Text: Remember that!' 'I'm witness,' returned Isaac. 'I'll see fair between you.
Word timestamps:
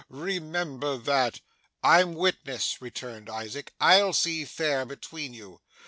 Remember 0.09 0.97
that!' 0.97 1.41
'I'm 1.83 2.15
witness,' 2.15 2.81
returned 2.81 3.29
Isaac. 3.29 3.71
'I'll 3.79 4.13
see 4.13 4.45
fair 4.45 4.83
between 4.83 5.35
you. 5.35 5.61